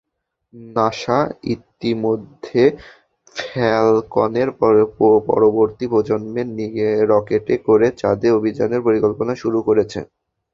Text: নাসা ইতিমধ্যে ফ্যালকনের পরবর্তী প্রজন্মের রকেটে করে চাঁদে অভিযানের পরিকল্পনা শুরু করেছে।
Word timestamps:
নাসা 0.69 1.19
ইতিমধ্যে 1.53 2.63
ফ্যালকনের 3.35 4.49
পরবর্তী 5.29 5.85
প্রজন্মের 5.91 6.47
রকেটে 7.11 7.55
করে 7.67 7.87
চাঁদে 8.01 8.29
অভিযানের 8.37 8.81
পরিকল্পনা 8.87 9.33
শুরু 9.41 9.59
করেছে। 9.67 9.99